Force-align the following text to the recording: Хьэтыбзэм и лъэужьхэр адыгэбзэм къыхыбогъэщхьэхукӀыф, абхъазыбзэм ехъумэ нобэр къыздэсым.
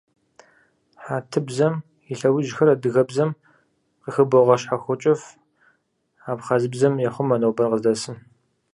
Хьэтыбзэм 1.03 1.75
и 2.11 2.13
лъэужьхэр 2.19 2.69
адыгэбзэм 2.73 3.31
къыхыбогъэщхьэхукӀыф, 4.01 5.21
абхъазыбзэм 6.31 6.93
ехъумэ 7.07 7.35
нобэр 7.41 7.67
къыздэсым. 7.71 8.17